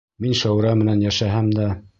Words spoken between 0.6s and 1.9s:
менән йәшәһәм дә...